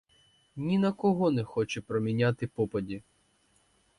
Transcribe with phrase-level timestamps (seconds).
[0.55, 3.01] Ні на кого не хоче проміняти попаді.